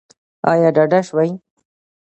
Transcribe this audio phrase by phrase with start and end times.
[0.51, 1.31] ایا ډاډه شوئ؟